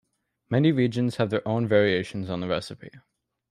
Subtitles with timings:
[0.49, 2.89] Many regions have their own variations on the recipe.